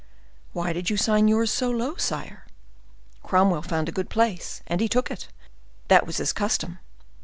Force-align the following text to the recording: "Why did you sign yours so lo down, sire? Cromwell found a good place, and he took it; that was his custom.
"Why 0.51 0.73
did 0.73 0.89
you 0.89 0.97
sign 0.97 1.27
yours 1.27 1.51
so 1.51 1.69
lo 1.69 1.91
down, 1.91 1.99
sire? 1.99 2.47
Cromwell 3.21 3.61
found 3.61 3.87
a 3.87 3.91
good 3.91 4.09
place, 4.09 4.63
and 4.65 4.81
he 4.81 4.89
took 4.89 5.11
it; 5.11 5.27
that 5.89 6.07
was 6.07 6.17
his 6.17 6.33
custom. 6.33 6.79